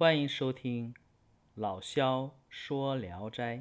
[0.00, 0.94] 欢迎收听
[1.54, 3.56] 老萧说《聊斋》，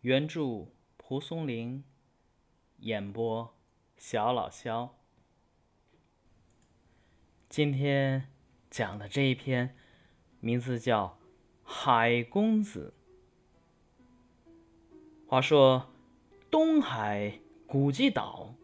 [0.00, 1.84] 原著蒲松龄，
[2.78, 3.54] 演播
[3.98, 4.96] 小老萧。
[7.50, 8.30] 今天
[8.70, 9.76] 讲的这一篇
[10.40, 11.06] 名字叫
[11.62, 12.94] 《海公子》。
[15.28, 15.86] 话说
[16.50, 18.54] 东海古迹岛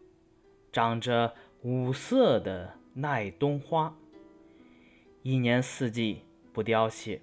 [0.71, 3.95] 长着五色的耐冬花，
[5.21, 6.23] 一年四季
[6.53, 7.21] 不凋谢。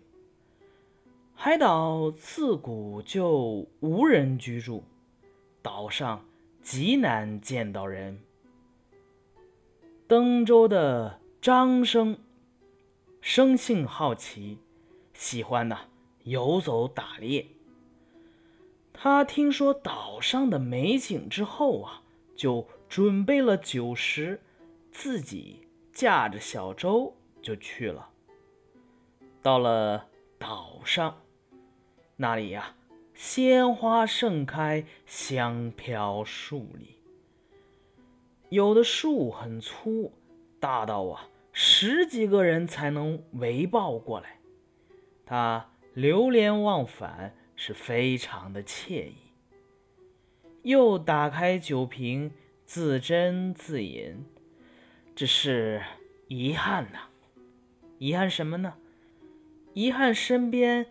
[1.34, 4.82] 海岛自古就无人居住，
[5.62, 6.24] 岛上
[6.62, 8.20] 极难见到人。
[10.06, 12.18] 登州的张生
[13.20, 14.58] 生性好奇，
[15.12, 15.80] 喜欢呐
[16.24, 17.46] 游走打猎。
[18.92, 22.02] 他听说岛上的美景之后啊，
[22.34, 24.40] 就准备了酒食，
[24.90, 28.10] 自己驾着小舟就去了。
[29.42, 30.06] 到了
[30.38, 31.22] 岛上，
[32.16, 32.74] 那里呀，
[33.14, 37.00] 鲜花盛开，香飘数里。
[38.48, 40.12] 有的树很粗，
[40.58, 44.38] 大到啊，十几个人才能围抱过来。
[45.26, 47.34] 他流连忘返。
[47.60, 49.16] 是非常的惬意，
[50.62, 52.30] 又打开酒瓶，
[52.64, 54.24] 自斟自饮。
[55.16, 55.82] 只是
[56.28, 57.08] 遗憾呐，
[57.98, 58.74] 遗憾什么呢？
[59.78, 60.86] 遗憾身边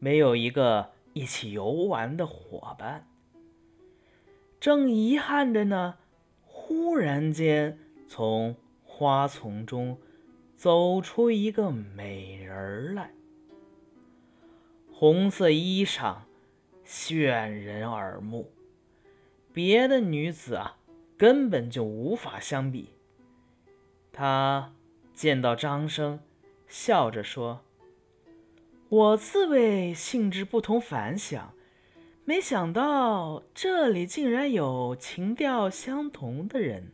[0.00, 3.06] 没有一个一起游玩的伙伴。
[4.58, 5.98] 正遗憾着呢，
[6.44, 9.96] 忽然间从花丛中
[10.56, 13.12] 走出一个美人来。
[14.92, 16.16] 红色衣裳，
[16.82, 18.50] 炫人耳目，
[19.52, 20.78] 别的女子啊，
[21.16, 22.88] 根本就无法相比。
[24.12, 24.72] 他
[25.14, 26.18] 见到张生，
[26.66, 27.60] 笑着说
[28.92, 31.54] ：“我自谓性质不同凡响，
[32.26, 36.92] 没想到这里竟然有情调相同的人。”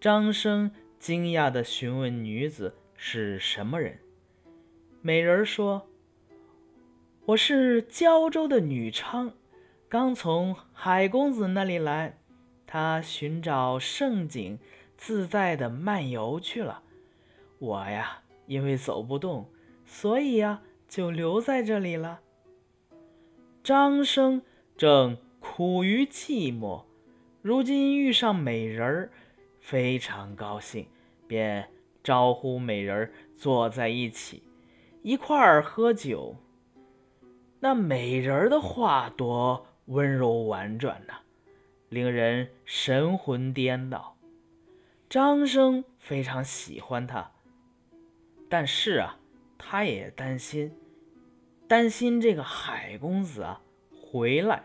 [0.00, 4.00] 张生惊讶地询问女子是什么人，
[5.02, 5.86] 美人说。
[7.26, 9.30] 我是胶州的女娼，
[9.88, 12.18] 刚从海公子那里来，
[12.66, 14.58] 他寻找胜景，
[14.96, 16.82] 自在的漫游去了。
[17.60, 19.48] 我呀，因为走不动，
[19.84, 22.20] 所以呀，就留在这里了。
[23.62, 24.42] 张生
[24.76, 26.84] 正苦于寂寞，
[27.42, 29.10] 如今遇上美人儿，
[29.60, 30.86] 非常高兴，
[31.26, 31.68] 便
[32.02, 34.42] 招呼美人儿坐在一起，
[35.02, 36.36] 一块儿喝酒。
[37.60, 41.14] 那美人儿的话多温柔婉转呐，
[41.88, 44.16] 令人神魂颠倒。
[45.08, 47.30] 张生非常喜欢她，
[48.48, 49.18] 但是啊，
[49.58, 50.76] 他也担心，
[51.66, 53.60] 担心这个海公子啊
[53.90, 54.64] 回来，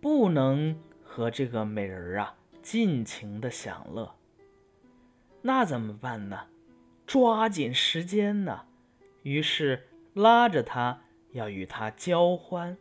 [0.00, 4.14] 不能和这个美人儿啊尽情的享乐。
[5.42, 6.46] 那怎么办呢？
[7.06, 8.66] 抓紧时间呢。
[9.22, 11.02] 于是拉着他。
[11.32, 12.76] 要与他交欢，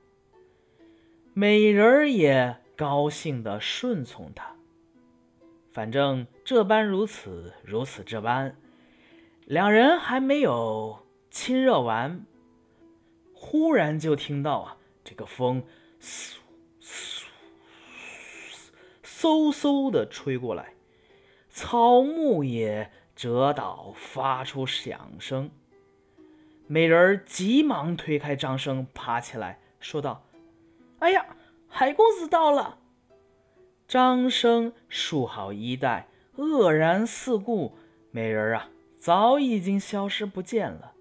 [1.35, 4.55] 美人儿也高兴的顺从他。
[5.71, 8.55] 反正这般如此，如此这般，
[9.45, 12.25] 两人还没有亲热完，
[13.33, 15.63] 忽然就听到啊，这个风
[16.01, 16.35] 嗖
[16.81, 17.23] 嗖
[19.03, 20.73] 嗖嗖的吹过来，
[21.49, 25.51] 草木也折倒，发出响声。
[26.67, 30.23] 美人儿急忙推开张生，爬起来说道
[30.99, 31.25] ：“哎呀，
[31.67, 32.77] 海公子到了！”
[33.87, 36.07] 张生束好衣带，
[36.37, 37.75] 愕然四顾，
[38.11, 38.69] 美人儿啊，
[38.99, 40.93] 早已经消失不见了。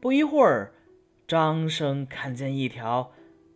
[0.00, 0.72] 不一会儿，
[1.26, 3.12] 张生看见一条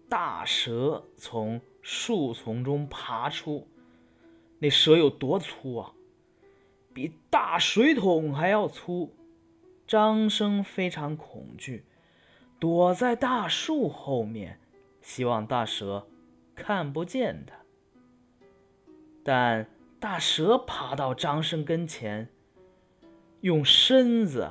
[0.08, 3.68] 大蛇从树丛中爬出，
[4.58, 5.92] 那蛇有多粗啊？
[6.92, 9.14] 比大水桶还要粗。
[9.86, 11.84] 张生非常恐惧，
[12.60, 14.60] 躲在大树后面，
[15.02, 16.06] 希望大蛇
[16.54, 17.56] 看不见他。
[19.24, 22.28] 但大蛇爬到张生跟前，
[23.40, 24.50] 用身子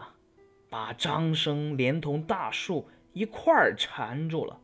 [0.69, 4.59] 把张生连同大树一块儿缠住了，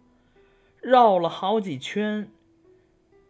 [0.81, 2.29] 绕了好几圈。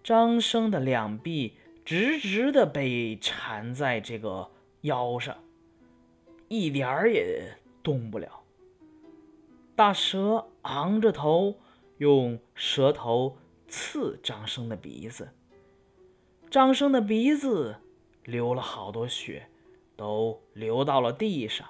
[0.04, 4.52] 张生的两臂直直的被缠在这个
[4.82, 5.36] 腰上。
[6.48, 8.42] 一点儿也动不了。
[9.76, 11.56] 大蛇昂着头，
[11.98, 13.38] 用舌头
[13.68, 15.30] 刺张生的鼻子。
[16.52, 17.78] 张生的鼻子
[18.24, 19.50] 流了好多血，
[19.98, 21.68] 都流到了地上。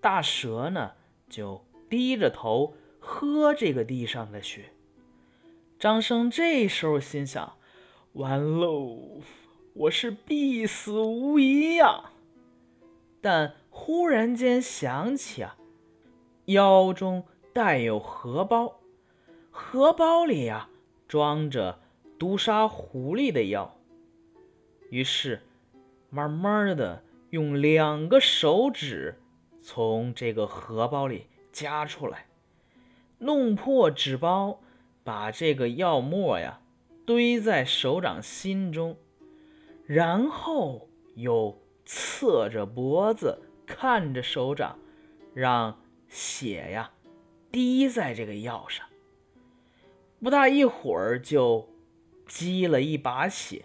[0.00, 0.92] 大蛇呢
[1.28, 4.72] 就低着头喝这个地上的血。
[5.78, 7.56] 张生这时候心想：
[8.14, 9.20] 完喽，
[9.74, 12.12] 我是必死无疑呀！
[13.20, 15.56] 但忽然间想起啊，
[16.46, 18.80] 腰中带有荷包，
[19.50, 20.68] 荷包里呀
[21.06, 21.78] 装着
[22.18, 23.76] 毒杀狐狸的药，
[24.90, 25.42] 于是
[26.08, 29.18] 慢慢的用两个手指
[29.66, 32.26] 从这个荷包里夹出来，
[33.18, 34.60] 弄破纸包，
[35.02, 36.60] 把这个药沫呀
[37.04, 38.96] 堆在手掌心中，
[39.84, 43.42] 然后又侧着脖子。
[43.66, 44.78] 看着手掌，
[45.34, 46.92] 让血呀
[47.50, 48.86] 滴在这个药上。
[50.22, 51.68] 不大一会儿就
[52.28, 53.64] 积了一把血。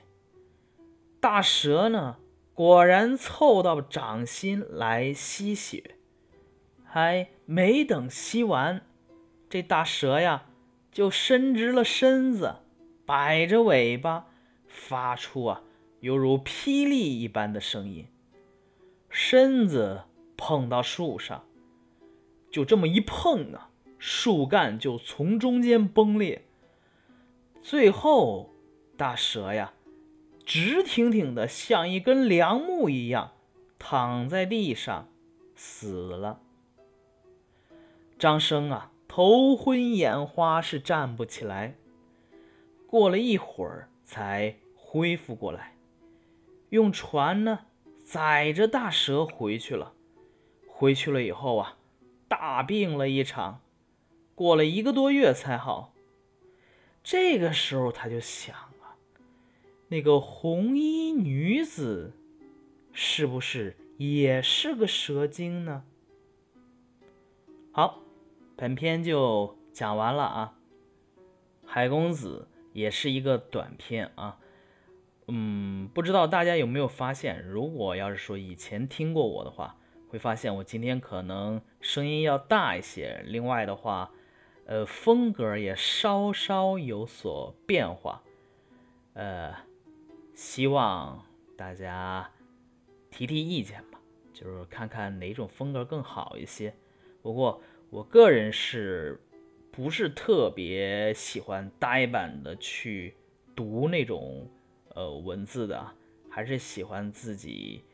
[1.20, 2.18] 大蛇呢，
[2.54, 5.96] 果然凑到掌心来吸血。
[6.84, 8.86] 还没等吸完，
[9.50, 10.46] 这大蛇呀
[10.92, 12.56] 就伸直了身子，
[13.06, 14.28] 摆着尾巴，
[14.68, 15.64] 发出啊
[16.02, 18.08] 犹如霹雳一般的声音。
[19.10, 20.04] 身子
[20.36, 21.46] 碰到树上，
[22.52, 26.46] 就这么一碰啊，树干就从中间崩裂。
[27.62, 28.50] 最后，
[28.98, 29.74] 大蛇呀，
[30.54, 33.32] 直挺挺的像一根梁木一样，
[33.80, 35.08] 躺在地上
[35.56, 36.42] 死了。
[38.20, 41.78] 张生啊，头昏眼花，是站不起来。
[42.86, 45.78] 过了一会儿，才恢复过来，
[46.72, 47.60] 用船呢。
[48.04, 49.94] 载着大蛇回去了，
[50.68, 51.78] 回去了以后啊，
[52.28, 53.62] 大病了一场，
[54.36, 55.94] 过了一个多月才好。
[57.02, 58.54] 这个时候他就想，
[59.92, 62.14] 那个红衣女子
[62.94, 65.84] 是不是也是个蛇精呢？
[67.74, 68.00] 好，
[68.56, 70.54] 本篇就讲完了啊。
[71.66, 74.40] 海公子也是一个短篇啊。
[75.28, 79.76] 嗯，不知道大家有没有发现，如果要是说以前听过我的话，
[80.08, 83.22] 会发现我今天可能声音要大一些。
[83.26, 84.10] 另外的话，
[84.66, 88.24] 呃，风格也稍稍有所变化。
[89.16, 89.54] 呃，
[90.34, 91.26] 希望
[91.56, 92.30] 大家
[93.10, 94.00] 提提意见吧，
[94.34, 96.74] 就是看看哪种风格更好一些。
[97.22, 99.22] 不过我个人是
[99.72, 103.16] 不是特别喜欢呆板的去
[103.56, 104.50] 读那种。
[104.94, 105.88] 呃，文字的
[106.30, 107.86] 还是喜欢自己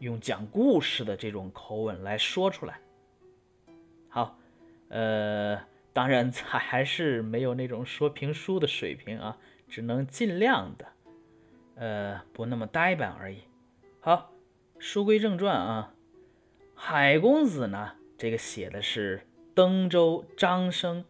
[0.00, 2.80] 用讲故事的这种口吻来说出来。
[4.08, 4.36] 好，
[4.88, 5.56] 呃，
[5.92, 9.38] 当然还还是没有那种说评书的水平啊，
[9.68, 10.88] 只能尽量的，
[11.76, 13.38] 呃，不那么呆板而已。
[14.00, 14.32] 好，
[14.78, 15.94] 书归正传啊，
[16.74, 21.04] 海公子呢，这个写的是登州张生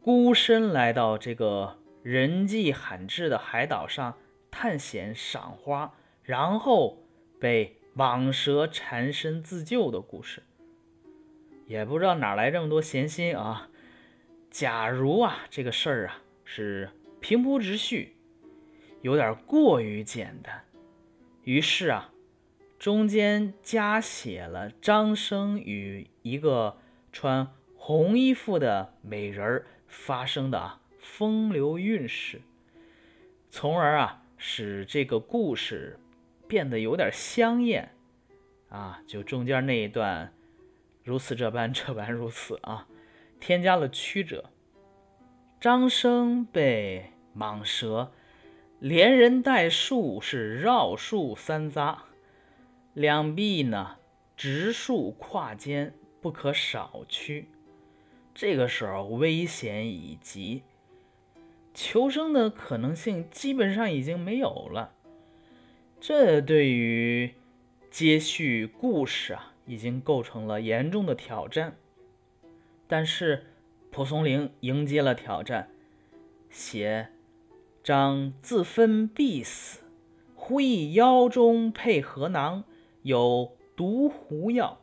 [0.00, 1.78] 孤身来到这个。
[2.02, 4.16] 人迹罕至的海岛上
[4.50, 5.94] 探险赏花，
[6.24, 6.98] 然后
[7.38, 10.42] 被蟒蛇缠身自救的故事，
[11.68, 13.68] 也不知道哪来这么多闲心啊！
[14.50, 18.16] 假如啊这个事儿啊是平铺直叙，
[19.02, 20.64] 有点过于简单，
[21.44, 22.10] 于是啊
[22.78, 26.78] 中间加写了张生与一个
[27.12, 27.46] 穿
[27.76, 30.78] 红衣服的美人儿发生的啊。
[31.00, 32.40] 风流韵事，
[33.50, 35.98] 从而啊使这个故事
[36.46, 37.92] 变得有点香艳
[38.68, 40.32] 啊，就中间那一段
[41.02, 42.86] 如此这般这般如此啊，
[43.40, 44.50] 添加了曲折。
[45.60, 48.12] 张生被蟒蛇
[48.82, 51.98] 连人带树是绕树三匝，
[52.94, 53.98] 两臂呢
[54.36, 57.46] 直竖跨肩，不可少屈。
[58.34, 60.64] 这个时候危险已极。
[61.72, 64.92] 求生的可能性基本上已经没有了，
[66.00, 67.34] 这对于
[67.88, 71.76] 接续故事啊，已经构成了严重的挑战。
[72.88, 73.46] 但是
[73.92, 75.70] 蒲松龄迎接了挑战，
[76.50, 77.11] 写
[77.82, 79.80] 张自分必死，
[80.34, 82.64] 忽忆腰中配荷囊，
[83.02, 84.80] 有毒狐药，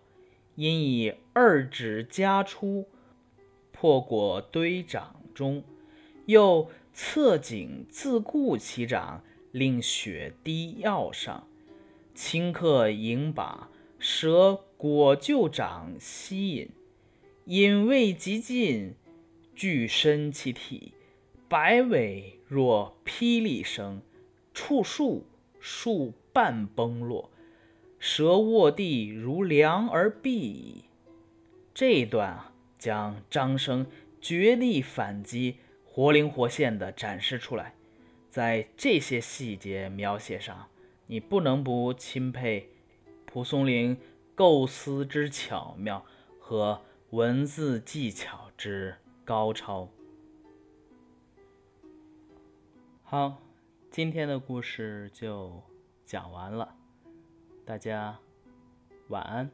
[0.56, 2.88] 因以二指夹出，
[3.72, 5.63] 破果堆掌中，
[6.25, 6.70] 又。
[6.91, 11.48] 侧颈自固其掌，令血滴药上，
[12.13, 16.70] 顷刻盈把蛇果就掌吸引，
[17.46, 18.96] 引未及尽，
[19.56, 20.91] 俱身其体，
[21.50, 24.03] 摆尾若霹雳声，
[24.53, 25.25] 触树
[25.60, 27.32] 树半崩落，
[27.98, 30.86] 蛇卧地如梁而毙矣。
[31.74, 33.88] 这一段啊，将张生
[34.22, 37.74] 绝地反击活灵活现的展示出来。
[38.29, 40.68] 在这些细节描写上，
[41.08, 42.70] 你不能不钦佩
[43.25, 43.98] 蒲松龄
[44.36, 46.06] 构思之巧妙
[46.39, 49.89] 和文字技巧之高超。
[53.12, 53.42] 好，
[53.89, 55.63] 今天的故事就
[56.06, 56.75] 讲完了，
[57.66, 58.16] 大家
[59.08, 59.50] 晚安。